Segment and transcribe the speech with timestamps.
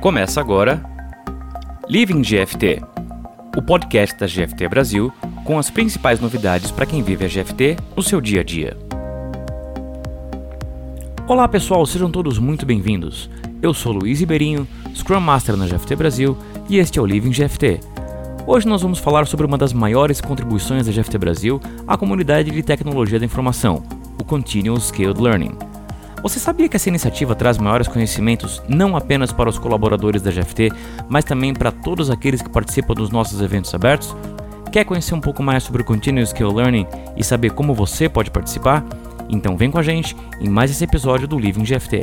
[0.00, 0.82] Começa agora
[1.86, 2.80] Living GFT,
[3.54, 5.12] o podcast da GFT Brasil
[5.44, 8.78] com as principais novidades para quem vive a GFT no seu dia a dia.
[11.28, 13.28] Olá pessoal, sejam todos muito bem-vindos.
[13.60, 16.34] Eu sou Luiz Ribeirinho, Scrum Master na GFT Brasil
[16.66, 17.80] e este é o Living GFT.
[18.46, 22.62] Hoje nós vamos falar sobre uma das maiores contribuições da GFT Brasil à comunidade de
[22.62, 23.82] tecnologia da informação,
[24.18, 25.69] o Continuous Scaled Learning.
[26.22, 30.70] Você sabia que essa iniciativa traz maiores conhecimentos não apenas para os colaboradores da GFT,
[31.08, 34.14] mas também para todos aqueles que participam dos nossos eventos abertos?
[34.70, 36.86] Quer conhecer um pouco mais sobre o Continuous Skill Learning
[37.16, 38.84] e saber como você pode participar?
[39.30, 42.02] Então vem com a gente em mais esse episódio do Living GFT.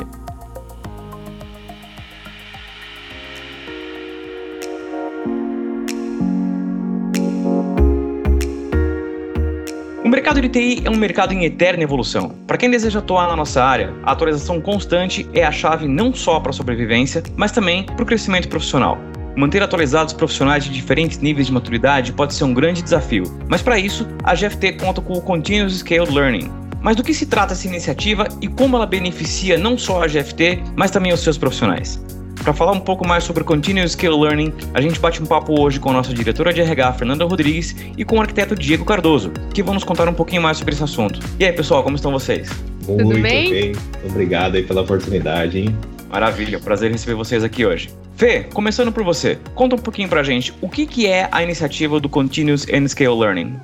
[10.28, 12.36] Mercado de TI é um mercado em eterna evolução.
[12.46, 16.38] Para quem deseja atuar na nossa área, a atualização constante é a chave não só
[16.42, 18.98] para a sobrevivência, mas também para o crescimento profissional.
[19.38, 23.80] Manter atualizados profissionais de diferentes níveis de maturidade pode ser um grande desafio, mas para
[23.80, 26.52] isso, a GFT conta com o Continuous Scaled Learning.
[26.82, 30.62] Mas do que se trata essa iniciativa e como ela beneficia não só a GFT,
[30.76, 32.04] mas também os seus profissionais?
[32.48, 35.82] Para falar um pouco mais sobre Continuous Skill Learning, a gente bate um papo hoje
[35.82, 39.62] com a nossa diretora de RH, Fernanda Rodrigues, e com o arquiteto Diego Cardoso, que
[39.62, 41.20] vão nos contar um pouquinho mais sobre esse assunto.
[41.38, 42.50] E aí, pessoal, como estão vocês?
[42.88, 43.52] Muito Tudo bem?
[43.52, 43.76] bem.
[44.06, 45.78] Obrigado aí pela oportunidade, hein?
[46.10, 47.90] Maravilha, prazer receber vocês aqui hoje.
[48.16, 52.00] Fê, começando por você, conta um pouquinho pra gente o que, que é a iniciativa
[52.00, 53.60] do Continuous and Scale Learning.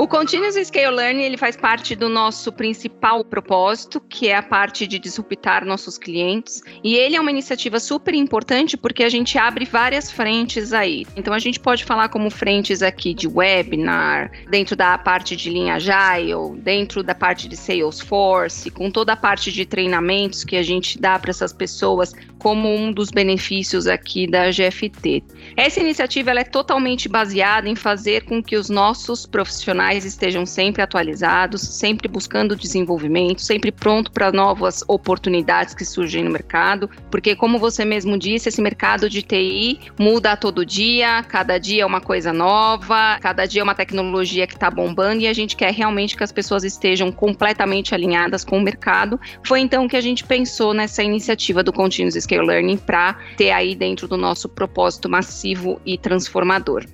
[0.00, 4.86] O Continuous Scale Learning ele faz parte do nosso principal propósito, que é a parte
[4.86, 6.62] de disruptar nossos clientes.
[6.82, 11.04] E ele é uma iniciativa super importante porque a gente abre várias frentes aí.
[11.14, 15.74] Então a gente pode falar como frentes aqui de webinar, dentro da parte de linha
[15.74, 20.98] Agile, dentro da parte de Salesforce, com toda a parte de treinamentos que a gente
[20.98, 25.22] dá para essas pessoas como um dos benefícios aqui da GFT.
[25.54, 30.82] Essa iniciativa ela é totalmente baseada em fazer com que os nossos profissionais estejam sempre
[30.82, 37.58] atualizados, sempre buscando desenvolvimento, sempre pronto para novas oportunidades que surgem no mercado, porque como
[37.58, 42.32] você mesmo disse, esse mercado de TI muda todo dia, cada dia é uma coisa
[42.32, 46.24] nova, cada dia é uma tecnologia que está bombando e a gente quer realmente que
[46.24, 49.18] as pessoas estejam completamente alinhadas com o mercado.
[49.44, 53.74] Foi então que a gente pensou nessa iniciativa do Continuous Scale Learning para ter aí
[53.74, 56.84] dentro do nosso propósito massivo e transformador.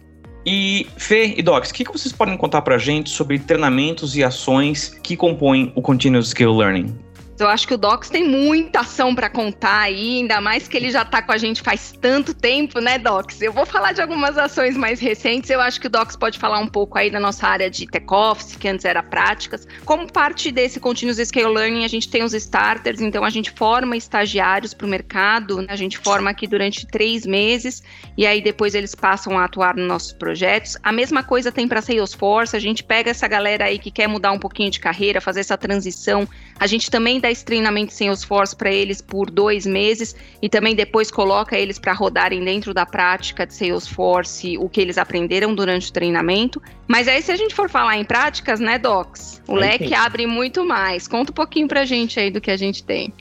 [0.47, 4.17] E Fê e Docs, o que, que vocês podem contar para a gente sobre treinamentos
[4.17, 7.06] e ações que compõem o Continuous Skill Learning?
[7.39, 10.91] Eu acho que o Docs tem muita ação para contar aí, ainda mais que ele
[10.91, 13.43] já está com a gente faz tanto tempo, né, Docs?
[13.43, 15.51] Eu vou falar de algumas ações mais recentes.
[15.51, 18.07] Eu acho que o Docs pode falar um pouco aí da nossa área de tech
[18.11, 19.69] office, que antes era práticas.
[19.85, 23.97] Como parte desse Continuous Scale Learning, a gente tem os starters, então a gente forma
[23.97, 25.61] estagiários para o mercado.
[25.61, 25.67] Né?
[25.69, 27.83] A gente forma aqui durante três meses
[28.17, 30.79] e aí depois eles passam a atuar nos nossos projetos.
[30.83, 32.57] A mesma coisa tem para Salesforce.
[32.57, 35.59] A gente pega essa galera aí que quer mudar um pouquinho de carreira, fazer essa
[35.59, 36.27] transição.
[36.59, 40.75] A gente também dá esse treinamento sem esforço para eles por dois meses e também
[40.75, 45.91] depois coloca eles para rodarem dentro da prática de Salesforce o que eles aprenderam durante
[45.91, 46.63] o treinamento.
[46.89, 49.43] Mas aí, se a gente for falar em práticas, né, Docs?
[49.47, 51.07] O leque abre muito mais.
[51.07, 53.13] Conta um pouquinho para a gente aí do que a gente tem.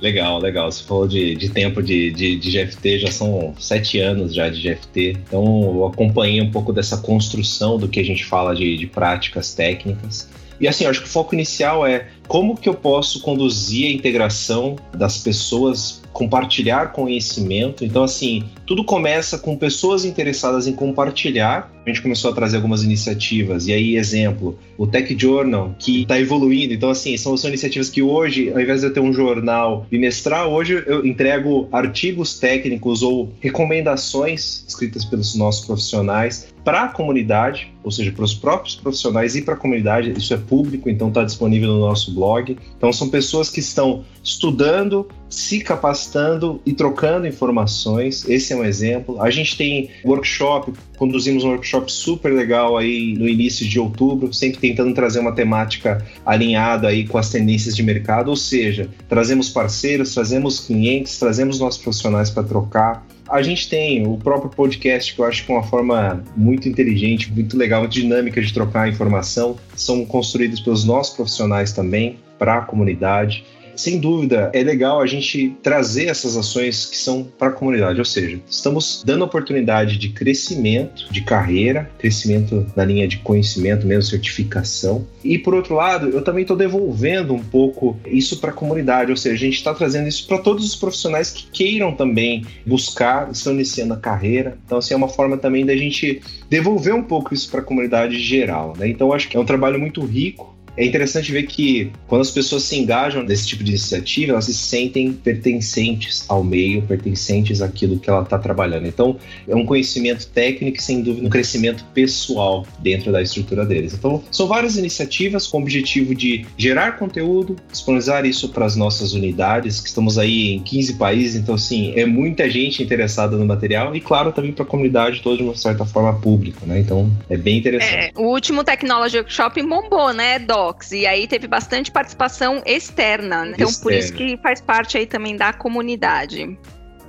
[0.00, 0.70] Legal, legal.
[0.70, 4.62] Você falou de, de tempo de, de, de, GFT, já são sete anos já de
[4.62, 5.16] GFT.
[5.26, 9.54] Então, eu acompanhei um pouco dessa construção do que a gente fala de, de práticas
[9.54, 10.28] técnicas.
[10.60, 13.90] E assim, eu acho que o foco inicial é como que eu posso conduzir a
[13.90, 17.84] integração das pessoas, compartilhar conhecimento.
[17.84, 21.72] Então, assim, tudo começa com pessoas interessadas em compartilhar.
[21.86, 23.66] A gente começou a trazer algumas iniciativas.
[23.66, 26.74] E aí, exemplo, o Tech Journal, que está evoluindo.
[26.74, 30.52] Então, assim, são, são iniciativas que hoje, ao invés de eu ter um jornal bimestral,
[30.52, 37.90] hoje eu entrego artigos técnicos ou recomendações escritas pelos nossos profissionais para a comunidade, ou
[37.90, 40.12] seja, para os próprios profissionais e para a comunidade.
[40.12, 42.58] Isso é público, então está disponível no nosso blog.
[42.76, 48.28] Então, são pessoas que estão estudando, se capacitando e trocando informações.
[48.28, 49.22] Esse é um exemplo.
[49.22, 54.58] A gente tem workshop, conduzimos um workshop super legal aí no início de outubro, sempre
[54.60, 60.12] tentando trazer uma temática alinhada aí com as tendências de mercado, ou seja, trazemos parceiros,
[60.12, 63.06] trazemos clientes, trazemos nossos profissionais para trocar.
[63.28, 67.30] A gente tem o próprio podcast, que eu acho que é uma forma muito inteligente,
[67.30, 69.56] muito legal, muito dinâmica de trocar informação.
[69.76, 73.44] São construídos pelos nossos profissionais também, para a comunidade.
[73.78, 78.04] Sem dúvida, é legal a gente trazer essas ações que são para a comunidade, ou
[78.04, 85.06] seja, estamos dando oportunidade de crescimento de carreira, crescimento na linha de conhecimento, mesmo certificação.
[85.22, 89.16] E por outro lado, eu também estou devolvendo um pouco isso para a comunidade, ou
[89.16, 93.52] seja, a gente está trazendo isso para todos os profissionais que queiram também buscar, estão
[93.52, 94.58] iniciando a carreira.
[94.66, 96.20] Então, assim, é uma forma também da gente
[96.50, 98.74] devolver um pouco isso para a comunidade geral.
[98.76, 98.88] Né?
[98.88, 102.62] Então, acho que é um trabalho muito rico é interessante ver que quando as pessoas
[102.62, 108.08] se engajam nesse tipo de iniciativa, elas se sentem pertencentes ao meio, pertencentes àquilo que
[108.08, 108.86] ela está trabalhando.
[108.86, 109.16] Então,
[109.48, 113.92] é um conhecimento técnico e, sem dúvida, um crescimento pessoal dentro da estrutura deles.
[113.92, 119.14] Então, são várias iniciativas com o objetivo de gerar conteúdo, disponibilizar isso para as nossas
[119.14, 123.96] unidades, que estamos aí em 15 países, então, assim, é muita gente interessada no material
[123.96, 126.78] e, claro, também para a comunidade toda de uma certa forma pública, né?
[126.78, 127.94] Então, é bem interessante.
[127.94, 130.67] É, o último Technology Workshop bombou, né, Dó?
[130.92, 133.44] E aí teve bastante participação externa.
[133.44, 133.52] Né?
[133.54, 136.58] Então, por isso que faz parte aí também da comunidade.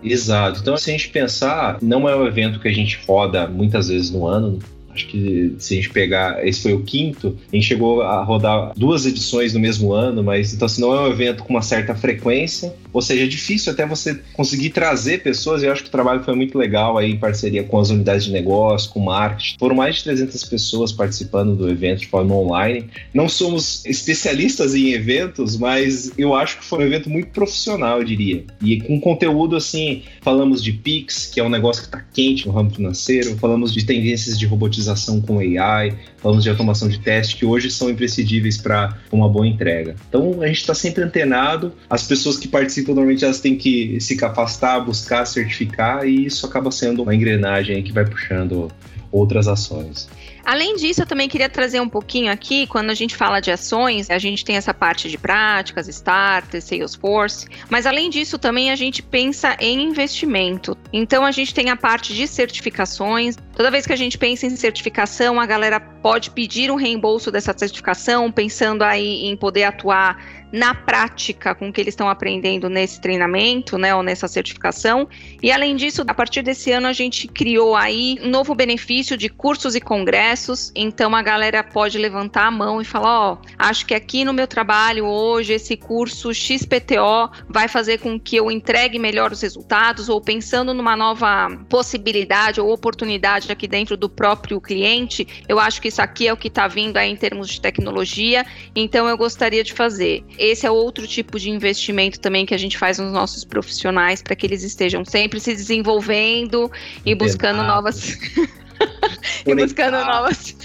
[0.04, 0.62] Exato.
[0.62, 4.12] Então, se a gente pensar, não é um evento que a gente roda muitas vezes
[4.12, 4.60] no ano,
[5.00, 8.74] Acho que se a gente pegar, esse foi o quinto, a gente chegou a rodar
[8.76, 11.96] duas edições no mesmo ano, mas então assim, não é um evento com uma certa
[11.96, 15.92] frequência, ou seja, é difícil até você conseguir trazer pessoas, e eu acho que o
[15.92, 19.56] trabalho foi muito legal aí em parceria com as unidades de negócio, com marketing.
[19.58, 22.88] Foram mais de 300 pessoas participando do evento de forma online.
[23.14, 28.04] Não somos especialistas em eventos, mas eu acho que foi um evento muito profissional, eu
[28.04, 28.44] diria.
[28.62, 32.54] E com conteúdo assim, falamos de Pix, que é um negócio que está quente no
[32.54, 37.36] ramo financeiro, falamos de tendências de robotização automatização com AI, falamos de automação de teste,
[37.36, 39.96] que hoje são imprescindíveis para uma boa entrega.
[40.08, 44.16] Então a gente está sempre antenado, as pessoas que participam normalmente elas têm que se
[44.16, 48.70] capacitar, buscar, certificar, e isso acaba sendo uma engrenagem que vai puxando
[49.12, 50.08] outras ações.
[50.50, 54.10] Além disso, eu também queria trazer um pouquinho aqui, quando a gente fala de ações,
[54.10, 59.04] a gente tem essa parte de práticas, starters, Salesforce, mas além disso também a gente
[59.04, 60.76] pensa em investimento.
[60.92, 63.38] Então a gente tem a parte de certificações.
[63.56, 67.54] Toda vez que a gente pensa em certificação, a galera pode pedir um reembolso dessa
[67.56, 70.18] certificação, pensando aí em poder atuar
[70.52, 75.08] na prática com o que eles estão aprendendo nesse treinamento, né, ou nessa certificação.
[75.44, 79.30] E além disso, a partir desse ano a gente criou aí um novo benefício de
[79.30, 80.39] cursos e congressos.
[80.76, 84.34] Então a galera pode levantar a mão e falar, ó, oh, acho que aqui no
[84.34, 90.10] meu trabalho hoje esse curso XPTO vai fazer com que eu entregue melhor os resultados
[90.10, 95.88] ou pensando numa nova possibilidade ou oportunidade aqui dentro do próprio cliente, eu acho que
[95.88, 98.46] isso aqui é o que está vindo aí em termos de tecnologia,
[98.76, 102.78] então eu gostaria de fazer esse é outro tipo de investimento também que a gente
[102.78, 106.72] faz nos nossos profissionais para que eles estejam sempre se desenvolvendo
[107.06, 108.18] e buscando novas.
[109.46, 110.56] e buscando novas.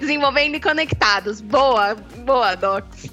[0.00, 1.40] Desenvolvendo e conectados.
[1.40, 1.94] Boa,
[2.24, 3.08] boa, Docs.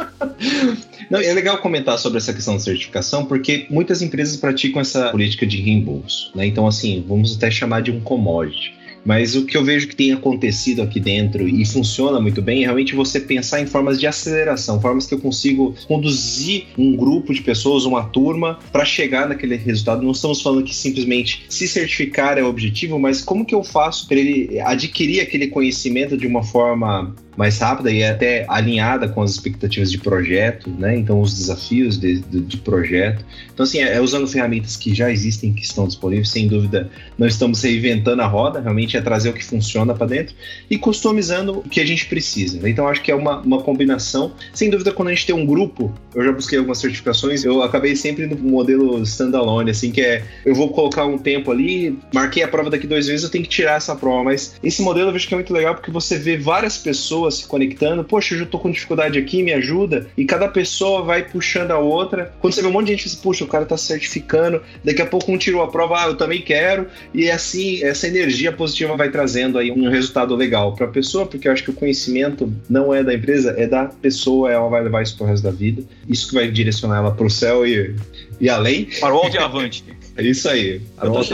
[1.10, 5.46] Não, é legal comentar sobre essa questão de certificação, porque muitas empresas praticam essa política
[5.46, 6.32] de reembolso.
[6.34, 6.46] Né?
[6.46, 8.74] Então, assim, vamos até chamar de um commodity.
[9.04, 12.64] Mas o que eu vejo que tem acontecido aqui dentro e funciona muito bem é
[12.64, 17.42] realmente você pensar em formas de aceleração, formas que eu consigo conduzir um grupo de
[17.42, 20.02] pessoas, uma turma, para chegar naquele resultado.
[20.02, 24.08] Não estamos falando que simplesmente se certificar é o objetivo, mas como que eu faço
[24.08, 29.32] para ele adquirir aquele conhecimento de uma forma mais rápida e até alinhada com as
[29.32, 30.96] expectativas de projeto, né?
[30.96, 33.24] Então, os desafios de, de, de projeto.
[33.52, 37.26] Então, assim, é, é, usando ferramentas que já existem, que estão disponíveis, sem dúvida, não
[37.26, 40.34] estamos reinventando a roda, realmente é trazer o que funciona para dentro
[40.70, 42.60] e customizando o que a gente precisa.
[42.60, 42.70] Né?
[42.70, 44.32] Então, acho que é uma, uma combinação.
[44.52, 47.96] Sem dúvida, quando a gente tem um grupo, eu já busquei algumas certificações, eu acabei
[47.96, 52.48] sempre no modelo standalone, assim, que é eu vou colocar um tempo ali, marquei a
[52.48, 54.24] prova daqui dois meses, eu tenho que tirar essa prova.
[54.24, 57.34] Mas esse modelo eu vejo que é muito legal porque você vê várias pessoas pessoas
[57.36, 58.04] se conectando.
[58.04, 60.06] Poxa, eu já tô com dificuldade aqui, me ajuda.
[60.16, 62.32] E cada pessoa vai puxando a outra.
[62.40, 64.60] Quando você vê um monte de gente, você, puxa, o cara tá certificando.
[64.82, 66.86] Daqui a pouco um tirou a prova, ah, eu também quero.
[67.12, 71.48] E assim, essa energia positiva vai trazendo aí um resultado legal para a pessoa, porque
[71.48, 75.02] eu acho que o conhecimento não é da empresa, é da pessoa, ela vai levar
[75.02, 75.82] isso pro resto da vida.
[76.08, 77.94] Isso que vai direcionar ela pro céu e,
[78.40, 78.88] e além.
[79.00, 79.84] Para o avante.
[80.16, 80.80] É isso aí.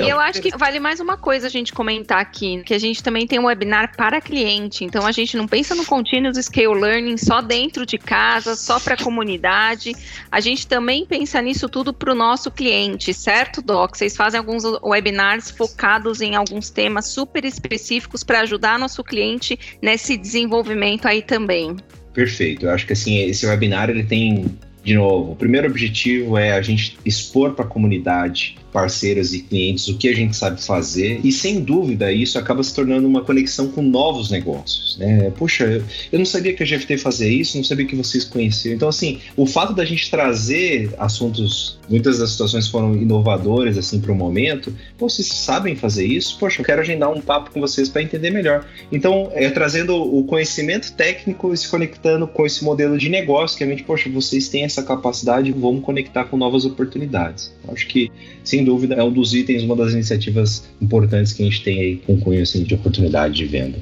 [0.02, 3.02] E eu acho que vale mais uma coisa a gente comentar aqui, que a gente
[3.02, 4.84] também tem um webinar para cliente.
[4.84, 8.94] Então a gente não pensa no Continuous Scale Learning só dentro de casa, só para
[8.94, 9.94] a comunidade.
[10.32, 13.96] A gente também pensa nisso tudo para o nosso cliente, certo, Doc?
[13.96, 20.16] Vocês fazem alguns webinars focados em alguns temas super específicos para ajudar nosso cliente nesse
[20.16, 21.76] desenvolvimento aí também.
[22.14, 22.64] Perfeito.
[22.64, 26.62] Eu acho que assim, esse webinar ele tem de novo, o primeiro objetivo é a
[26.62, 31.32] gente expor para a comunidade parceiros e clientes o que a gente sabe fazer e
[31.32, 35.30] sem dúvida isso acaba se tornando uma conexão com novos negócios, né?
[35.36, 38.74] Puxa, eu, eu não sabia que a GFT fazia isso, não sabia que vocês conheciam.
[38.74, 44.12] Então assim, o fato da gente trazer assuntos, muitas das situações foram inovadoras assim para
[44.12, 44.74] o momento.
[44.96, 46.38] Pô, vocês sabem fazer isso?
[46.38, 48.66] Poxa, eu quero agendar um papo com vocês para entender melhor.
[48.92, 53.64] Então, é trazendo o conhecimento técnico e se conectando com esse modelo de negócio que
[53.64, 57.52] a gente, poxa, vocês têm essa capacidade, vamos conectar com novas oportunidades.
[57.68, 58.10] Acho que,
[58.42, 61.96] sem dúvida, é um dos itens, uma das iniciativas importantes que a gente tem aí
[61.96, 63.78] com cunho assim, de oportunidade de venda.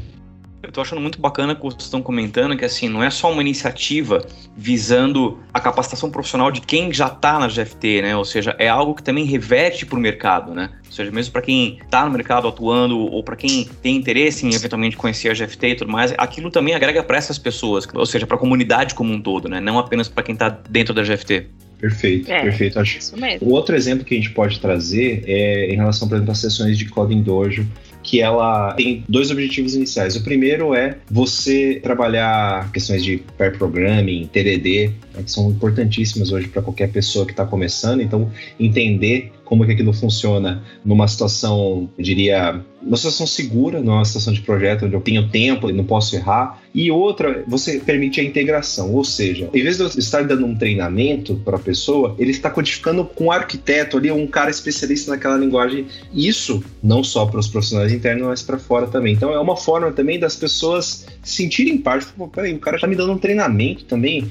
[0.69, 3.41] Eu tô achando muito bacana que vocês estão comentando que assim, não é só uma
[3.41, 8.17] iniciativa visando a capacitação profissional de quem já está na GFT, né?
[8.17, 10.69] Ou seja, é algo que também reverte para o mercado, né?
[10.85, 14.53] Ou seja, mesmo para quem está no mercado atuando ou para quem tem interesse em
[14.53, 18.27] eventualmente conhecer a GFT e tudo mais, aquilo também agrega para essas pessoas, ou seja,
[18.27, 19.61] para a comunidade como um todo, né?
[19.61, 21.47] Não apenas para quem está dentro da GFT.
[21.79, 22.79] Perfeito, é, perfeito.
[22.79, 23.47] Acho isso mesmo.
[23.47, 26.77] O outro exemplo que a gente pode trazer é em relação, por exemplo, às sessões
[26.77, 27.67] de Coding Dojo,
[28.03, 30.17] que ela tem dois objetivos iniciais.
[30.17, 36.49] O primeiro é você trabalhar questões de pair programming, TDD, né, que são importantíssimas hoje
[36.49, 38.01] para qualquer pessoa que está começando.
[38.01, 44.33] Então, entender como que aquilo funciona numa situação, eu diria, uma situação segura, numa situação
[44.33, 46.63] de projeto onde eu tenho tempo e não posso errar.
[46.75, 50.55] E outra, você permite a integração, ou seja, em vez de eu estar dando um
[50.55, 55.39] treinamento para a pessoa, ele está codificando com um arquiteto ali, um cara especialista naquela
[55.39, 55.87] linguagem.
[56.13, 59.15] Isso não só para os profissionais internos, mas para fora também.
[59.15, 62.07] Então é uma forma também das pessoas sentirem parte.
[62.17, 64.29] Pô, peraí, o cara está me dando um treinamento também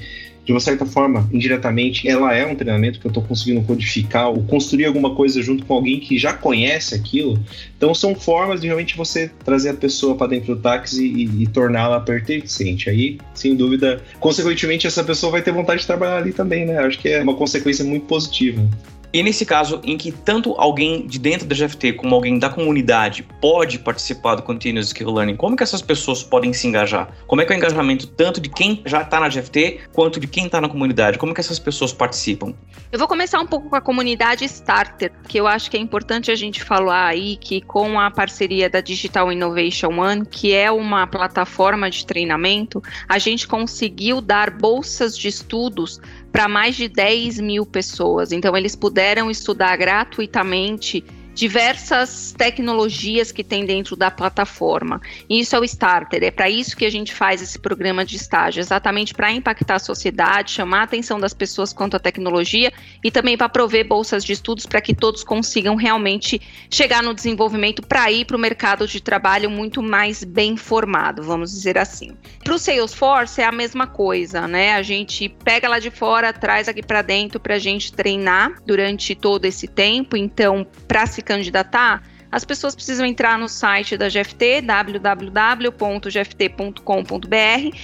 [0.48, 4.42] de uma certa forma, indiretamente, ela é um treinamento que eu estou conseguindo codificar ou
[4.44, 7.38] construir alguma coisa junto com alguém que já conhece aquilo.
[7.76, 11.46] Então, são formas de realmente você trazer a pessoa para dentro do táxi e, e
[11.48, 12.88] torná-la pertencente.
[12.88, 16.78] Aí, sem dúvida, consequentemente, essa pessoa vai ter vontade de trabalhar ali também, né?
[16.78, 18.66] Acho que é uma consequência muito positiva.
[19.12, 23.26] E nesse caso, em que tanto alguém de dentro da GFT como alguém da comunidade
[23.40, 27.10] pode participar do Continuous Skill Learning, como que essas pessoas podem se engajar?
[27.26, 30.26] Como é que é o engajamento tanto de quem já está na GFT quanto de
[30.26, 31.16] quem está na comunidade?
[31.16, 32.54] Como que essas pessoas participam?
[32.92, 36.30] Eu vou começar um pouco com a comunidade Starter, que eu acho que é importante
[36.30, 41.06] a gente falar aí que com a parceria da Digital Innovation One, que é uma
[41.06, 45.98] plataforma de treinamento, a gente conseguiu dar bolsas de estudos
[46.32, 48.32] para mais de 10 mil pessoas.
[48.32, 51.04] Então, eles puderam estudar gratuitamente
[51.38, 55.00] diversas tecnologias que tem dentro da plataforma.
[55.30, 58.16] E isso é o starter, é para isso que a gente faz esse programa de
[58.16, 62.72] estágio, exatamente para impactar a sociedade, chamar a atenção das pessoas quanto à tecnologia
[63.04, 67.82] e também para prover bolsas de estudos para que todos consigam realmente chegar no desenvolvimento
[67.82, 72.16] para ir para o mercado de trabalho muito mais bem formado, vamos dizer assim.
[72.42, 74.74] Para o Salesforce é a mesma coisa, né?
[74.74, 79.14] A gente pega lá de fora, traz aqui para dentro para a gente treinar durante
[79.14, 80.16] todo esse tempo.
[80.16, 85.78] Então, para se candidatar, as pessoas precisam entrar no site da GFT, www.gft.com.br,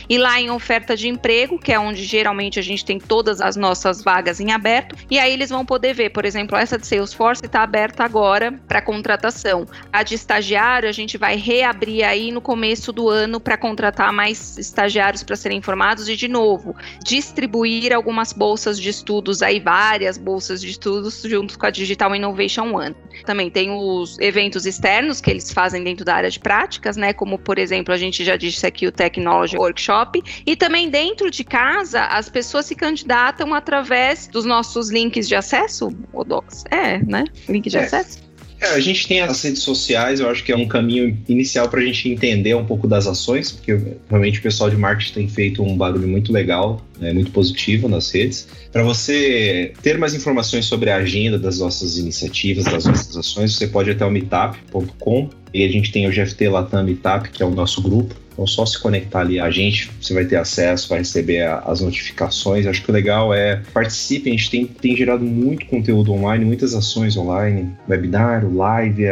[0.09, 3.57] e lá em oferta de emprego, que é onde geralmente a gente tem todas as
[3.57, 7.45] nossas vagas em aberto, e aí eles vão poder ver, por exemplo, essa de Salesforce
[7.45, 9.67] está aberta agora para contratação.
[9.93, 14.59] A de estagiário a gente vai reabrir aí no começo do ano para contratar mais
[14.59, 20.61] estagiários para serem formados e de novo distribuir algumas bolsas de estudos aí várias bolsas
[20.61, 22.95] de estudos junto com a Digital Innovation One.
[23.25, 27.13] Também tem os eventos externos que eles fazem dentro da área de práticas, né?
[27.13, 30.23] Como, por exemplo, a gente já disse aqui o Technology Workshop.
[30.45, 35.89] E também dentro de casa, as pessoas se candidatam através dos nossos links de acesso,
[36.13, 36.65] Odox.
[36.71, 37.25] É, né?
[37.49, 37.85] Link de é.
[37.85, 38.25] acesso.
[38.65, 41.81] É, a gente tem as redes sociais, eu acho que é um caminho inicial para
[41.81, 43.79] a gente entender um pouco das ações, porque
[44.09, 48.11] realmente o pessoal de marketing tem feito um barulho muito legal, né, muito positivo nas
[48.11, 48.49] redes.
[48.73, 53.67] Para você ter mais informações sobre a agenda das nossas iniciativas, das nossas ações, você
[53.67, 57.47] pode ir até o meetup.com e a gente tem o GFT Latam Meetup, que é
[57.47, 58.15] o nosso grupo.
[58.33, 61.81] Então, só se conectar ali a gente, você vai ter acesso, vai receber a, as
[61.81, 62.67] notificações.
[62.67, 64.29] Acho que o legal é participe.
[64.29, 69.05] A gente tem, tem gerado muito conteúdo online, muitas ações online, webinar, live,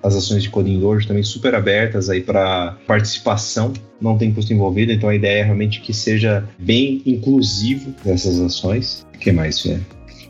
[0.00, 3.72] as ações de coding hoje também super abertas aí para participação.
[4.00, 9.04] Não tem custo envolvido, então a ideia é realmente que seja bem inclusivo dessas ações.
[9.12, 9.80] O que mais, Fê?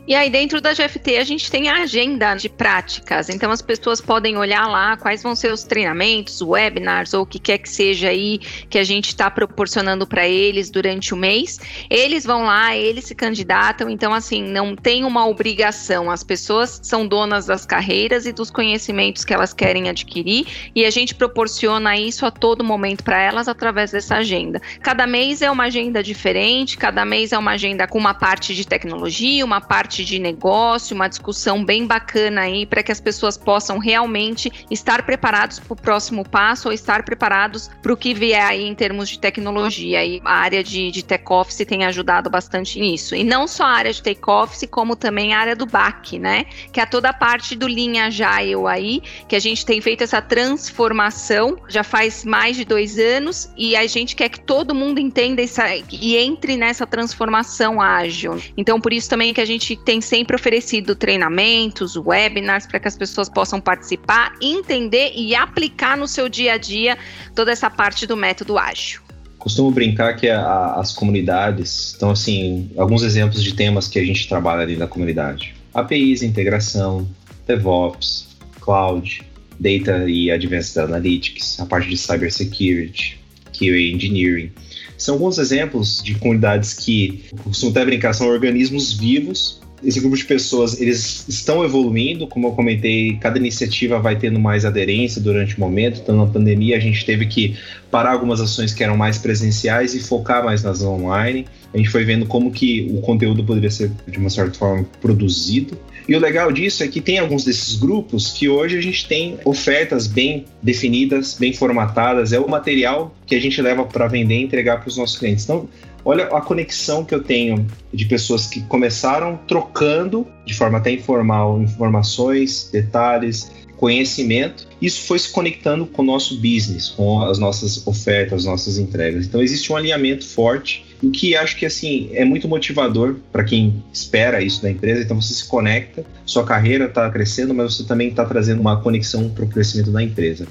[0.09, 3.29] E aí, dentro da GFT, a gente tem a agenda de práticas.
[3.29, 7.37] Então, as pessoas podem olhar lá quais vão ser os treinamentos, webinars ou o que
[7.37, 11.59] quer que seja aí que a gente está proporcionando para eles durante o mês.
[11.91, 13.87] Eles vão lá, eles se candidatam.
[13.87, 16.09] Então, assim, não tem uma obrigação.
[16.09, 20.47] As pessoas são donas das carreiras e dos conhecimentos que elas querem adquirir.
[20.73, 24.59] E a gente proporciona isso a todo momento para elas através dessa agenda.
[24.81, 28.65] Cada mês é uma agenda diferente, cada mês é uma agenda com uma parte de
[28.65, 33.37] tecnologia, uma parte parte de negócio, uma discussão bem bacana aí para que as pessoas
[33.37, 38.45] possam realmente estar preparados para o próximo passo ou estar preparados para o que vier
[38.45, 40.05] aí em termos de tecnologia.
[40.05, 43.15] E a área de, de tech office tem ajudado bastante nisso.
[43.15, 46.45] E não só a área de take office, como também a área do back, né?
[46.71, 50.21] Que é toda a parte do linha Agile aí, que a gente tem feito essa
[50.21, 55.41] transformação já faz mais de dois anos e a gente quer que todo mundo entenda
[55.41, 58.41] essa, e entre nessa transformação ágil.
[58.55, 62.95] Então, por isso também que a gente tem sempre oferecido treinamentos, webinars, para que as
[62.95, 66.95] pessoas possam participar, entender e aplicar no seu dia a dia
[67.33, 69.01] toda essa parte do método ágil
[69.39, 74.27] costumo brincar que a, as comunidades, então assim, alguns exemplos de temas que a gente
[74.27, 75.55] trabalha ali na comunidade.
[75.73, 77.07] APIs, integração,
[77.47, 78.27] DevOps,
[78.59, 79.21] Cloud,
[79.57, 83.17] Data e Advanced Analytics, a parte de Cybersecurity,
[83.57, 84.51] QA Engineering.
[84.97, 90.25] São alguns exemplos de comunidades que, costumo até brincar, são organismos vivos esse grupo de
[90.25, 95.59] pessoas, eles estão evoluindo, como eu comentei, cada iniciativa vai tendo mais aderência durante o
[95.59, 96.01] momento.
[96.01, 97.57] Então, na pandemia, a gente teve que
[97.89, 101.45] parar algumas ações que eram mais presenciais e focar mais nas online.
[101.73, 105.77] A gente foi vendo como que o conteúdo poderia ser, de uma certa forma, produzido.
[106.07, 109.37] E o legal disso é que tem alguns desses grupos que hoje a gente tem
[109.45, 112.33] ofertas bem definidas, bem formatadas.
[112.33, 115.43] É o material que a gente leva para vender e entregar para os nossos clientes.
[115.43, 115.69] Então,
[116.03, 121.61] Olha a conexão que eu tenho de pessoas que começaram trocando de forma até informal
[121.61, 124.67] informações, detalhes, conhecimento.
[124.81, 129.25] Isso foi se conectando com o nosso business, com as nossas ofertas, as nossas entregas.
[129.25, 133.81] Então existe um alinhamento forte, o que acho que assim é muito motivador para quem
[133.93, 135.01] espera isso da empresa.
[135.01, 139.29] Então você se conecta, sua carreira está crescendo, mas você também está trazendo uma conexão
[139.29, 140.45] para o crescimento da empresa.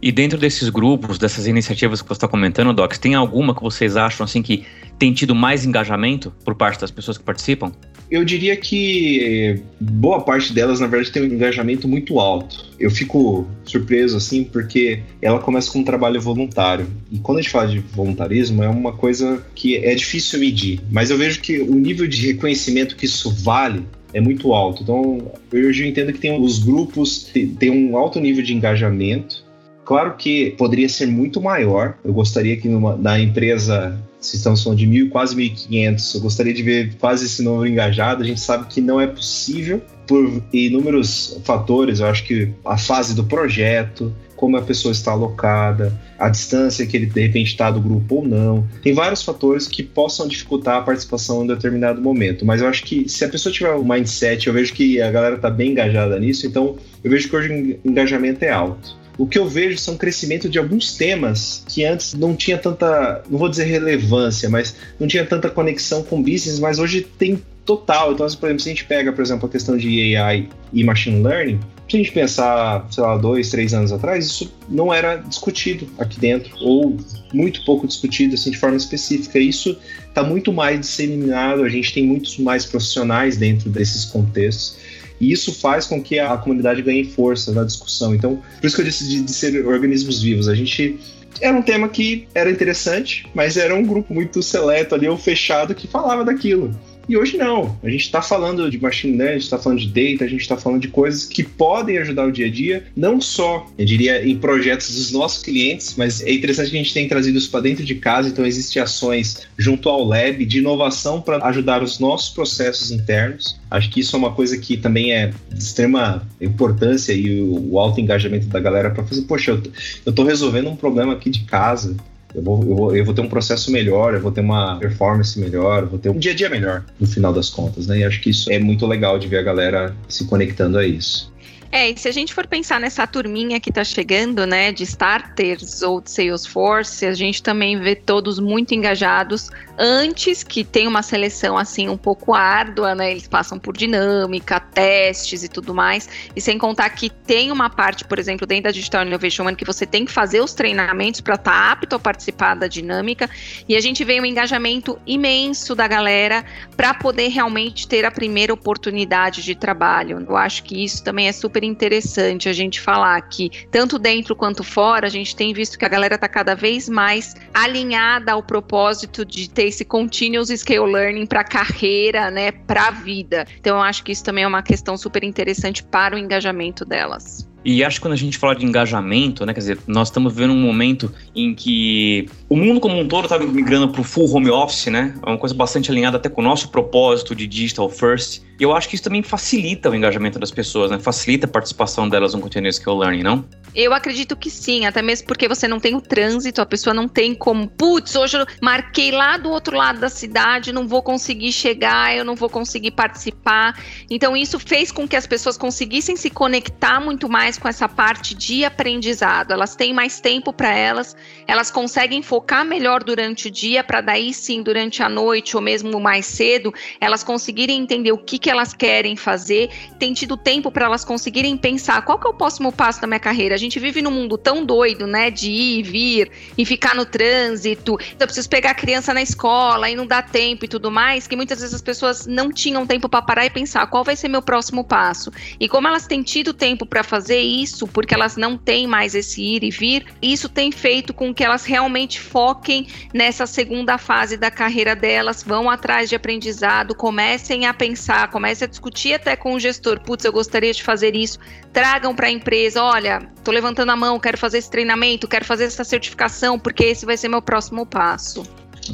[0.00, 3.96] E dentro desses grupos, dessas iniciativas que você está comentando, Docs, tem alguma que vocês
[3.96, 4.64] acham assim que
[4.98, 7.72] tem tido mais engajamento por parte das pessoas que participam?
[8.08, 12.64] Eu diria que boa parte delas, na verdade, tem um engajamento muito alto.
[12.78, 16.86] Eu fico surpreso, assim, porque ela começa com um trabalho voluntário.
[17.10, 20.80] E quando a gente fala de voluntarismo, é uma coisa que é difícil medir.
[20.90, 23.82] Mas eu vejo que o nível de reconhecimento que isso vale
[24.14, 24.84] é muito alto.
[24.84, 29.45] Então, eu entendo que tem os grupos, tem um alto nível de engajamento
[29.86, 31.96] Claro que poderia ser muito maior.
[32.04, 36.52] Eu gostaria que numa, na empresa, se estamos falando de mil, quase 1.500, eu gostaria
[36.52, 38.24] de ver quase esse número engajado.
[38.24, 42.00] A gente sabe que não é possível por inúmeros fatores.
[42.00, 46.96] Eu acho que a fase do projeto, como a pessoa está alocada, a distância que
[46.96, 48.66] ele de repente está do grupo ou não.
[48.82, 52.44] Tem vários fatores que possam dificultar a participação em determinado momento.
[52.44, 55.36] Mas eu acho que se a pessoa tiver um mindset, eu vejo que a galera
[55.36, 59.38] está bem engajada nisso, então eu vejo que hoje o engajamento é alto o que
[59.38, 63.64] eu vejo são crescimento de alguns temas que antes não tinha tanta, não vou dizer
[63.64, 68.12] relevância, mas não tinha tanta conexão com business, mas hoje tem total.
[68.12, 71.22] Então, por exemplo, se a gente pega, por exemplo, a questão de AI e machine
[71.22, 75.88] learning, se a gente pensar, sei lá, dois, três anos atrás, isso não era discutido
[75.98, 76.96] aqui dentro, ou
[77.32, 79.38] muito pouco discutido assim, de forma específica.
[79.38, 84.76] Isso está muito mais disseminado, a gente tem muitos mais profissionais dentro desses contextos.
[85.20, 88.14] E isso faz com que a, comunidade ganhe força na discussão.
[88.14, 90.48] Então, por isso que eu disse de, de ser organismos vivos.
[90.48, 90.98] A gente
[91.40, 95.74] era um tema que era interessante, mas era um grupo muito seleto ali, ou fechado,
[95.74, 96.74] que falava daquilo.
[97.08, 97.76] E hoje não.
[97.82, 100.40] A gente está falando de machine learning, a gente está falando de data, a gente
[100.40, 104.26] está falando de coisas que podem ajudar o dia a dia, não só, eu diria,
[104.26, 107.60] em projetos dos nossos clientes, mas é interessante que a gente tenha trazido isso para
[107.60, 108.28] dentro de casa.
[108.28, 113.58] Então, existem ações junto ao lab de inovação para ajudar os nossos processos internos.
[113.70, 118.00] Acho que isso é uma coisa que também é de extrema importância e o, alto
[118.00, 119.60] engajamento da galera para fazer, poxa,
[120.04, 121.96] eu, tô resolvendo um problema aqui de casa
[122.34, 125.38] eu vou, eu, vou, eu vou ter um processo melhor, eu vou ter uma performance
[125.38, 127.98] melhor, eu vou ter um dia a dia melhor no final das contas, né?
[127.98, 131.32] E acho que isso é muito legal de ver a galera se conectando a isso.
[131.70, 135.82] É, e se a gente for pensar nessa turminha que está chegando, né, de starters
[135.82, 141.56] ou de Salesforce, a gente também vê todos muito engajados antes que tem uma seleção
[141.56, 143.10] assim um pouco árdua, né?
[143.10, 146.08] Eles passam por dinâmica, testes e tudo mais.
[146.34, 149.64] E sem contar que tem uma parte, por exemplo, dentro da Digital Innovation One que
[149.64, 153.28] você tem que fazer os treinamentos para estar tá apto a participar da dinâmica.
[153.68, 156.44] E a gente vê um engajamento imenso da galera
[156.76, 160.24] para poder realmente ter a primeira oportunidade de trabalho.
[160.26, 164.62] Eu acho que isso também é super interessante a gente falar que tanto dentro quanto
[164.62, 169.24] fora a gente tem visto que a galera está cada vez mais alinhada ao propósito
[169.24, 173.46] de ter esse continuous scale learning para carreira, né, para a vida.
[173.58, 177.48] Então eu acho que isso também é uma questão super interessante para o engajamento delas.
[177.68, 180.52] E acho que quando a gente fala de engajamento, né, quer dizer, nós estamos vivendo
[180.52, 184.48] um momento em que o mundo como um todo está migrando para o full home
[184.48, 185.12] office, né?
[185.20, 188.40] É uma coisa bastante alinhada até com o nosso propósito de digital first.
[188.60, 191.00] E eu acho que isso também facilita o engajamento das pessoas, né?
[191.00, 193.44] Facilita a participação delas no continuous skill learning, não?
[193.76, 197.06] Eu acredito que sim, até mesmo porque você não tem o trânsito, a pessoa não
[197.06, 201.52] tem como, putz, hoje eu marquei lá do outro lado da cidade, não vou conseguir
[201.52, 203.78] chegar, eu não vou conseguir participar.
[204.08, 208.34] Então isso fez com que as pessoas conseguissem se conectar muito mais com essa parte
[208.34, 209.52] de aprendizado.
[209.52, 211.14] Elas têm mais tempo para elas,
[211.46, 216.00] elas conseguem focar melhor durante o dia para daí sim, durante a noite ou mesmo
[216.00, 220.86] mais cedo, elas conseguirem entender o que que elas querem fazer, tem tido tempo para
[220.86, 223.54] elas conseguirem pensar qual que é o próximo passo da minha carreira.
[223.54, 227.04] A gente vive num mundo tão doido, né, de ir e vir e ficar no
[227.04, 227.98] trânsito.
[228.00, 231.26] Então eu preciso pegar a criança na escola e não dá tempo e tudo mais,
[231.26, 234.28] que muitas vezes as pessoas não tinham tempo para parar e pensar qual vai ser
[234.28, 235.30] meu próximo passo.
[235.58, 239.42] E como elas têm tido tempo para fazer isso, porque elas não têm mais esse
[239.42, 244.50] ir e vir, isso tem feito com que elas realmente foquem nessa segunda fase da
[244.50, 249.60] carreira delas, vão atrás de aprendizado, comecem a pensar, comece a discutir até com o
[249.60, 251.38] gestor, putz, eu gostaria de fazer isso,
[251.72, 255.64] tragam para a empresa, olha, estou levantando a mão, quero fazer esse treinamento, quero fazer
[255.64, 258.44] essa certificação, porque esse vai ser meu próximo passo.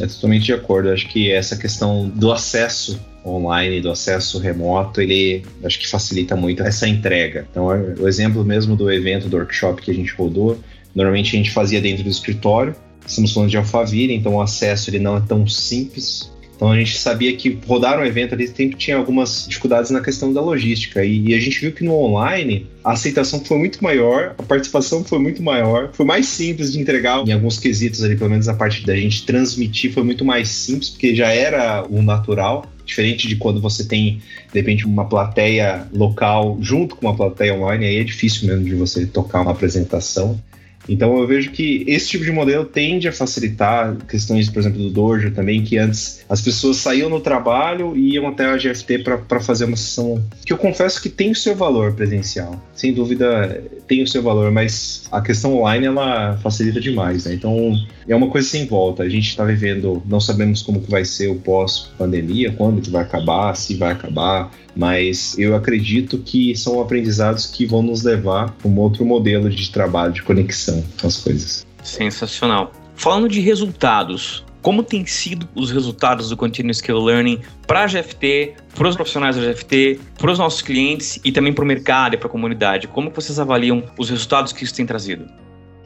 [0.01, 0.91] É totalmente de acordo.
[0.91, 6.63] Acho que essa questão do acesso online, do acesso remoto, ele acho que facilita muito
[6.63, 7.47] essa entrega.
[7.51, 10.59] Então, o exemplo mesmo do evento, do workshop que a gente rodou,
[10.95, 12.75] normalmente a gente fazia dentro do escritório.
[13.07, 16.32] Estamos falando de Alphaville, então o acesso ele não é tão simples
[16.63, 20.33] então a gente sabia que rodar um evento ali sempre tinha algumas dificuldades na questão
[20.33, 21.05] da logística.
[21.05, 25.19] E, a gente viu que no online a aceitação foi muito maior, a participação foi
[25.19, 28.87] muito maior, foi mais simples de entregar em alguns quesitos ali, pelo menos a parte
[28.87, 32.65] da gente transmitir foi muito mais simples, porque já era o natural.
[32.85, 34.21] Diferente de quando você tem,
[34.53, 38.75] de repente, uma plateia local junto com uma plateia online, aí é difícil mesmo de
[38.77, 40.41] você tocar uma apresentação.
[40.89, 44.91] Então eu vejo que esse tipo de modelo tende a facilitar questões, por exemplo, do
[44.91, 49.41] Dojo também, que antes as pessoas saíam no trabalho e iam até a GFT para
[49.41, 52.61] fazer uma sessão que eu confesso que tem o seu valor presencial.
[52.75, 57.35] Sem dúvida tem o seu valor, mas a questão online ela facilita demais, né?
[57.35, 57.75] Então
[58.07, 59.03] é uma coisa sem volta.
[59.03, 63.03] A gente está vivendo, não sabemos como que vai ser o pós-pandemia, quando que vai
[63.03, 68.69] acabar, se vai acabar, mas eu acredito que são aprendizados que vão nos levar para
[68.69, 71.67] um outro modelo de trabalho, de conexão com as coisas.
[71.83, 72.73] Sensacional.
[72.95, 78.55] Falando de resultados, como tem sido os resultados do Continuous Skill Learning para a GFT,
[78.75, 82.17] para os profissionais da GFT, para os nossos clientes e também para o mercado e
[82.17, 82.87] para a comunidade?
[82.87, 85.27] Como vocês avaliam os resultados que isso tem trazido?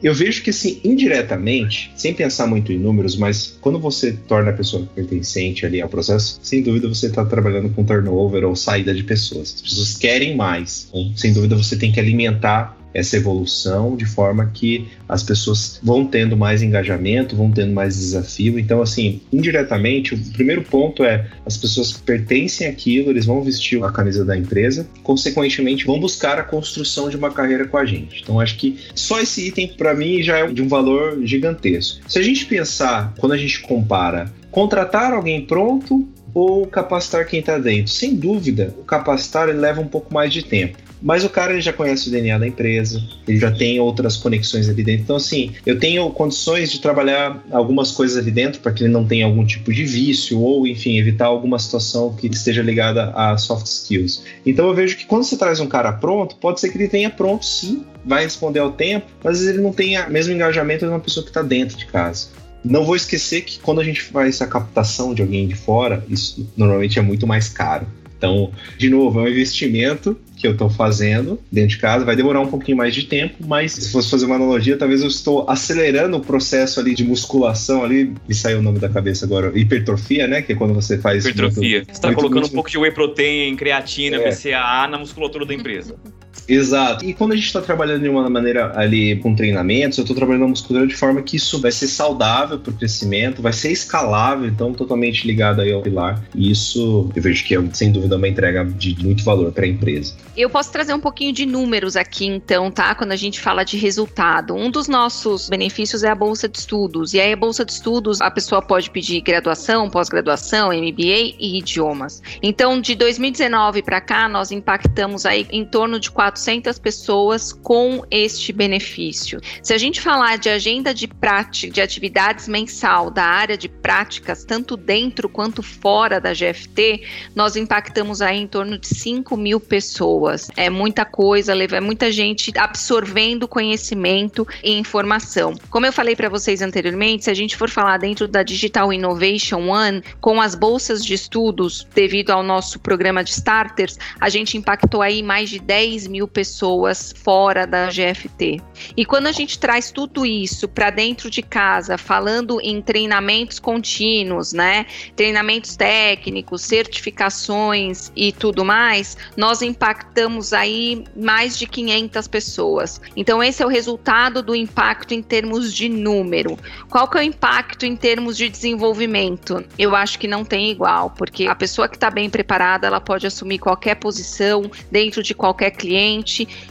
[0.01, 4.53] Eu vejo que, assim, indiretamente, sem pensar muito em números, mas quando você torna a
[4.53, 9.03] pessoa pertencente ali ao processo, sem dúvida você está trabalhando com turnover ou saída de
[9.03, 9.55] pessoas.
[9.55, 10.87] As pessoas querem mais.
[10.89, 16.05] Então, sem dúvida você tem que alimentar essa evolução de forma que as pessoas vão
[16.05, 18.57] tendo mais engajamento, vão tendo mais desafio.
[18.57, 23.91] Então, assim, indiretamente, o primeiro ponto é as pessoas pertencem àquilo, eles vão vestir a
[23.91, 28.21] camisa da empresa, consequentemente, vão buscar a construção de uma carreira com a gente.
[28.23, 32.01] Então, acho que só esse item, para mim, já é de um valor gigantesco.
[32.07, 37.57] Se a gente pensar, quando a gente compara contratar alguém pronto ou capacitar quem está
[37.57, 40.77] dentro, sem dúvida, o capacitar leva um pouco mais de tempo.
[41.01, 44.67] Mas o cara ele já conhece o DNA da empresa, ele já tem outras conexões
[44.67, 45.03] ali dentro.
[45.03, 49.05] Então, assim, eu tenho condições de trabalhar algumas coisas ali dentro para que ele não
[49.05, 53.65] tenha algum tipo de vício ou, enfim, evitar alguma situação que esteja ligada a soft
[53.67, 54.23] skills.
[54.45, 57.09] Então, eu vejo que quando você traz um cara pronto, pode ser que ele tenha
[57.09, 60.91] pronto sim, vai responder ao tempo, mas às vezes ele não tenha mesmo engajamento de
[60.91, 62.29] uma pessoa que está dentro de casa.
[62.63, 66.49] Não vou esquecer que quando a gente faz a captação de alguém de fora, isso
[66.57, 67.87] normalmente é muito mais caro.
[68.17, 72.05] Então, de novo, é um investimento que eu estou fazendo dentro de casa.
[72.05, 75.07] Vai demorar um pouquinho mais de tempo, mas se fosse fazer uma analogia, talvez eu
[75.07, 78.13] estou acelerando o processo ali de musculação ali.
[78.27, 80.41] Me saiu o nome da cabeça agora, hipertrofia, né?
[80.41, 81.25] Que é quando você faz.
[81.25, 81.77] Hipertrofia.
[81.77, 82.47] Muito, você está colocando músculo.
[82.47, 84.29] um pouco de whey protein, creatina, é.
[84.29, 85.95] BCAA na musculatura da empresa.
[86.47, 87.03] Exato.
[87.05, 90.45] E quando a gente está trabalhando de uma maneira ali com treinamentos, eu estou trabalhando
[90.45, 94.47] a musculatura de forma que isso vai ser saudável para o crescimento, vai ser escalável,
[94.47, 96.23] então totalmente ligado aí ao pilar.
[96.33, 99.67] E isso eu vejo que é, sem dúvida, uma entrega de muito valor para a
[99.67, 100.15] empresa.
[100.35, 102.95] Eu posso trazer um pouquinho de números aqui, então, tá?
[102.95, 104.53] Quando a gente fala de resultado.
[104.53, 107.13] Um dos nossos benefícios é a bolsa de estudos.
[107.13, 112.21] E aí, a bolsa de estudos, a pessoa pode pedir graduação, pós-graduação, MBA e idiomas.
[112.41, 118.03] Então, de 2019 para cá, nós impactamos aí em torno de 4 400 pessoas com
[118.11, 119.41] este benefício.
[119.63, 124.45] Se a gente falar de agenda de prática, de atividades mensal da área de práticas,
[124.45, 127.01] tanto dentro quanto fora da GFT,
[127.35, 130.49] nós impactamos aí em torno de 5 mil pessoas.
[130.55, 135.55] É muita coisa, é muita gente absorvendo conhecimento e informação.
[135.71, 139.67] Como eu falei para vocês anteriormente, se a gente for falar dentro da Digital Innovation
[139.69, 145.01] One, com as bolsas de estudos, devido ao nosso programa de starters, a gente impactou
[145.01, 148.61] aí mais de 10 mil pessoas fora da GFT.
[148.95, 154.53] E quando a gente traz tudo isso para dentro de casa, falando em treinamentos contínuos,
[154.53, 154.85] né?
[155.15, 163.01] Treinamentos técnicos, certificações e tudo mais, nós impactamos aí mais de 500 pessoas.
[163.15, 166.57] Então esse é o resultado do impacto em termos de número.
[166.89, 169.63] Qual que é o impacto em termos de desenvolvimento?
[169.77, 173.27] Eu acho que não tem igual, porque a pessoa que está bem preparada, ela pode
[173.27, 176.16] assumir qualquer posição dentro de qualquer cliente,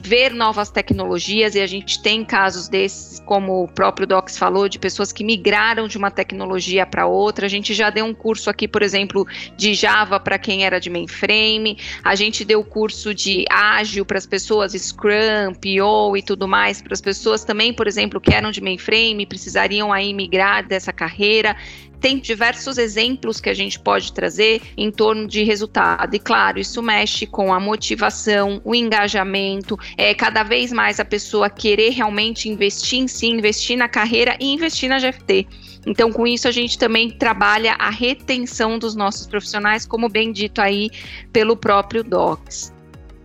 [0.01, 4.79] ver novas tecnologias e a gente tem casos desses, como o próprio Docs falou, de
[4.79, 7.47] pessoas que migraram de uma tecnologia para outra.
[7.47, 10.91] A gente já deu um curso aqui, por exemplo, de Java para quem era de
[10.91, 11.79] mainframe.
[12.03, 16.95] A gente deu curso de ágil para as pessoas, Scrum, PO e tudo mais, para
[16.95, 21.57] as pessoas também, por exemplo, que eram de mainframe, precisariam aí migrar dessa carreira
[22.01, 26.15] tem diversos exemplos que a gente pode trazer em torno de resultado.
[26.15, 31.51] E claro, isso mexe com a motivação, o engajamento, é cada vez mais a pessoa
[31.51, 35.47] querer realmente investir em si, investir na carreira e investir na GFT.
[35.87, 40.61] Então, com isso, a gente também trabalha a retenção dos nossos profissionais, como bem dito
[40.61, 40.91] aí
[41.33, 42.76] pelo próprio Docs.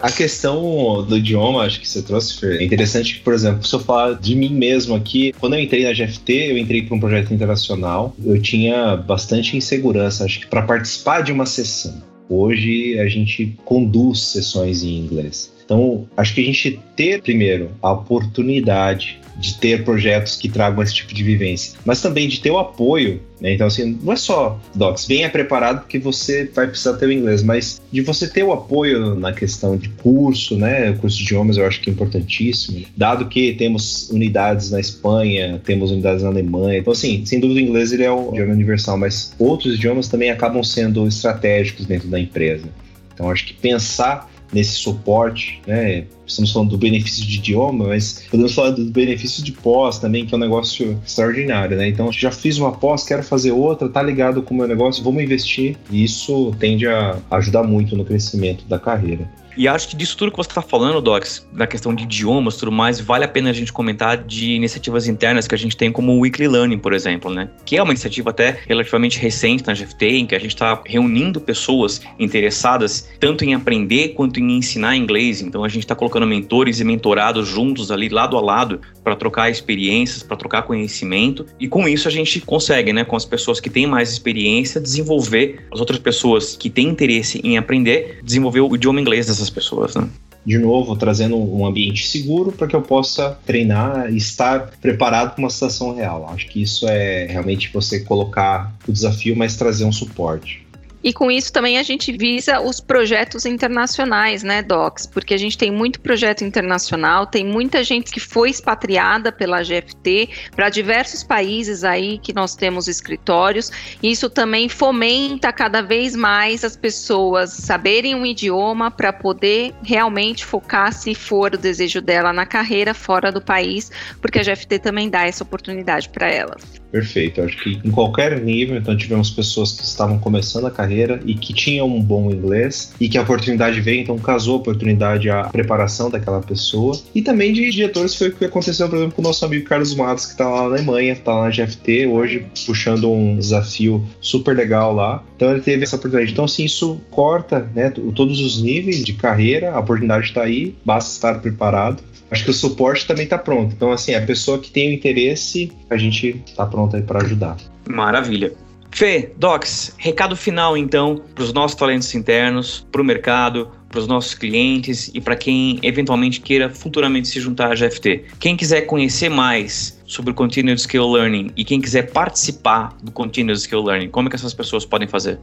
[0.01, 3.75] A questão do idioma, acho que você trouxe, Fer, é interessante que, por exemplo, se
[3.75, 6.99] eu falar de mim mesmo aqui, quando eu entrei na GFT, eu entrei para um
[6.99, 12.01] projeto internacional, eu tinha bastante insegurança, acho que para participar de uma sessão.
[12.27, 15.51] Hoje a gente conduz sessões em inglês.
[15.71, 20.93] Então, acho que a gente ter, primeiro, a oportunidade de ter projetos que tragam esse
[20.93, 23.21] tipo de vivência, mas também de ter o apoio.
[23.39, 23.53] Né?
[23.53, 27.41] Então, assim, não é só Docs, venha preparado porque você vai precisar ter o inglês,
[27.41, 30.91] mas de você ter o apoio na questão de curso, né?
[30.91, 35.59] O curso de idiomas eu acho que é importantíssimo, dado que temos unidades na Espanha,
[35.63, 36.79] temos unidades na Alemanha.
[36.79, 40.29] Então, assim, sem dúvida o inglês ele é o idioma universal, mas outros idiomas também
[40.29, 42.67] acabam sendo estratégicos dentro da empresa.
[43.13, 46.05] Então, acho que pensar nesse suporte, né?
[46.25, 50.33] Estamos falando do benefício de idioma, mas podemos falar do benefício de pós também, que
[50.33, 51.87] é um negócio extraordinário, né?
[51.87, 55.21] Então, já fiz uma pós, quero fazer outra, tá ligado com o meu negócio, vamos
[55.23, 55.77] investir.
[55.89, 59.29] E isso tende a ajudar muito no crescimento da carreira.
[59.57, 62.71] E acho que disso tudo que você está falando, Docs, na questão de idiomas tudo
[62.71, 66.13] mais, vale a pena a gente comentar de iniciativas internas que a gente tem, como
[66.13, 67.49] o Weekly Learning, por exemplo, né?
[67.65, 71.41] Que é uma iniciativa até relativamente recente na GFT, em que a gente está reunindo
[71.41, 75.41] pessoas interessadas tanto em aprender quanto em ensinar inglês.
[75.41, 79.49] Então a gente está colocando mentores e mentorados juntos ali, lado a lado, para trocar
[79.49, 81.45] experiências, para trocar conhecimento.
[81.59, 85.65] E com isso a gente consegue, né, com as pessoas que têm mais experiência, desenvolver
[85.71, 90.07] as outras pessoas que têm interesse em aprender, desenvolver o idioma inglês dessas pessoas, né?
[90.45, 95.39] de novo, trazendo um ambiente seguro para que eu possa treinar e estar preparado para
[95.39, 96.27] uma situação real.
[96.33, 100.65] Acho que isso é realmente você colocar o desafio, mas trazer um suporte.
[101.03, 105.07] E com isso também a gente visa os projetos internacionais, né, Docs?
[105.07, 110.29] Porque a gente tem muito projeto internacional, tem muita gente que foi expatriada pela GFT
[110.55, 113.71] para diversos países aí que nós temos escritórios.
[114.01, 120.93] Isso também fomenta cada vez mais as pessoas saberem um idioma para poder realmente focar,
[120.93, 125.25] se for o desejo dela, na carreira fora do país, porque a GFT também dá
[125.25, 126.80] essa oportunidade para elas.
[126.91, 127.41] Perfeito.
[127.41, 131.53] Acho que em qualquer nível, então tivemos pessoas que estavam começando a carreira e que
[131.53, 136.09] tinham um bom inglês e que a oportunidade veio, então casou a oportunidade à preparação
[136.09, 136.99] daquela pessoa.
[137.15, 139.95] E também de diretores foi o que aconteceu, por exemplo, com o nosso amigo Carlos
[139.95, 144.55] Matos, que está lá na Alemanha, está lá na GFT, hoje puxando um desafio super
[144.55, 145.23] legal lá.
[145.35, 146.33] Então ele teve essa oportunidade.
[146.33, 151.11] Então, assim, isso corta né, todos os níveis de carreira, a oportunidade está aí, basta
[151.11, 153.73] estar preparado acho que o suporte também está pronto.
[153.75, 157.57] Então, assim, a pessoa que tem o interesse, a gente está pronto aí para ajudar.
[157.87, 158.53] Maravilha.
[158.93, 164.07] Fê, Docs, recado final então para os nossos talentos internos, para o mercado, para os
[164.07, 168.25] nossos clientes e para quem eventualmente queira futuramente se juntar à GFT.
[168.39, 173.61] Quem quiser conhecer mais sobre o Continuous Skill Learning e quem quiser participar do Continuous
[173.61, 175.39] Skill Learning, como é que essas pessoas podem fazer?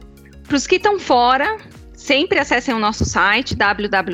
[0.47, 1.57] Para os que estão fora,
[2.09, 4.09] sempre acessem o nosso site www.gft.com.br.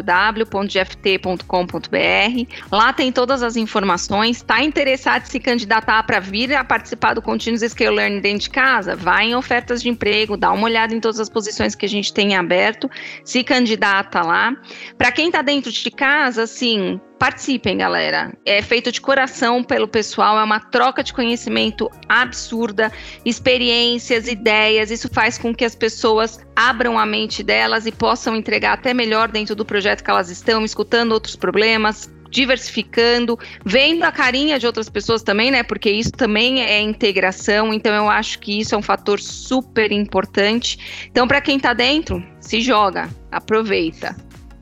[2.69, 4.35] Lá tem todas as informações.
[4.35, 8.49] Está interessado em se candidatar para vir a participar do Continuous Scale Learning dentro de
[8.49, 8.97] casa?
[8.97, 12.13] Vai em ofertas de emprego, dá uma olhada em todas as posições que a gente
[12.13, 12.91] tem aberto,
[13.23, 14.53] se candidata lá.
[14.97, 18.33] Para quem está dentro de casa, assim, Participem, galera.
[18.45, 22.91] É feito de coração pelo pessoal, é uma troca de conhecimento absurda,
[23.23, 24.91] experiências, ideias.
[24.91, 29.29] Isso faz com que as pessoas abram a mente delas e possam entregar até melhor
[29.29, 34.89] dentro do projeto que elas estão, escutando outros problemas, diversificando, vendo a carinha de outras
[34.89, 35.63] pessoas também, né?
[35.63, 37.73] Porque isso também é integração.
[37.73, 41.07] Então eu acho que isso é um fator super importante.
[41.09, 44.13] Então para quem está dentro, se joga, aproveita.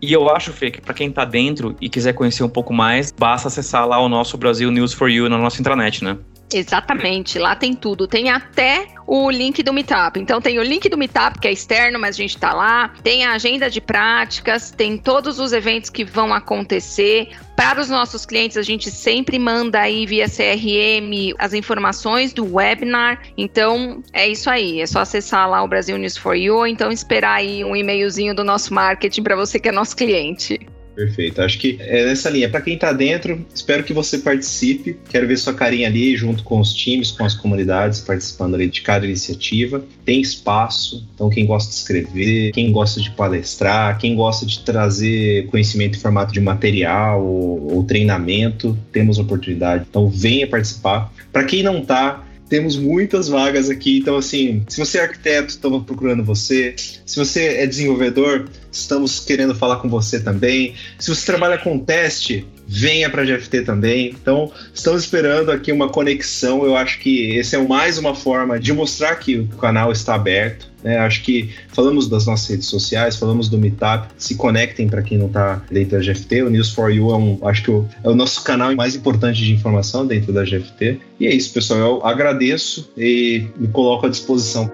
[0.03, 3.09] E eu acho, Fê, que para quem tá dentro e quiser conhecer um pouco mais,
[3.09, 6.17] basta acessar lá o nosso Brasil News for You na nossa intranet, né?
[6.53, 8.07] Exatamente, lá tem tudo.
[8.07, 10.19] Tem até o link do Meetup.
[10.19, 12.93] Então tem o link do Meetup, que é externo, mas a gente está lá.
[13.03, 17.29] Tem a agenda de práticas, tem todos os eventos que vão acontecer.
[17.55, 23.21] Para os nossos clientes, a gente sempre manda aí via CRM as informações do webinar.
[23.37, 24.81] Então é isso aí.
[24.81, 28.35] É só acessar lá o Brasil News for You ou então esperar aí um e-mailzinho
[28.35, 30.59] do nosso marketing para você que é nosso cliente.
[30.95, 31.41] Perfeito.
[31.41, 32.49] Acho que é nessa linha.
[32.49, 34.97] Para quem está dentro, espero que você participe.
[35.09, 38.81] Quero ver sua carinha ali junto com os times, com as comunidades, participando ali de
[38.81, 39.83] cada iniciativa.
[40.05, 41.07] Tem espaço.
[41.15, 46.01] Então, quem gosta de escrever, quem gosta de palestrar, quem gosta de trazer conhecimento em
[46.01, 49.85] formato de material ou, ou treinamento, temos oportunidade.
[49.89, 51.11] Então, venha participar.
[51.31, 52.23] Para quem não está,
[52.53, 53.97] temos muitas vagas aqui.
[53.97, 56.75] Então, assim, se você é arquiteto, estamos procurando você.
[56.77, 60.75] Se você é desenvolvedor, estamos querendo falar com você também.
[60.99, 64.09] Se você trabalha com teste, venha para a GFT também.
[64.09, 66.65] Então, estamos esperando aqui uma conexão.
[66.65, 70.71] Eu acho que esse é mais uma forma de mostrar que o canal está aberto.
[70.83, 70.97] Né?
[70.97, 74.07] Acho que falamos das nossas redes sociais, falamos do Meetup.
[74.17, 76.41] Se conectem para quem não está dentro da GFT.
[76.41, 79.53] O News for You é um, acho que é o nosso canal mais importante de
[79.53, 80.99] informação dentro da GFT.
[81.19, 81.79] E é isso, pessoal.
[81.79, 84.71] Eu agradeço e me coloco à disposição.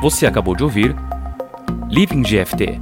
[0.00, 0.94] Você acabou de ouvir
[1.88, 2.80] Living GFT,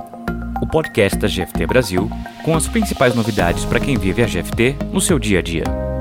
[0.63, 2.09] o podcast da GFT Brasil,
[2.43, 5.94] com as principais novidades para quem vive a GFT no seu dia a dia.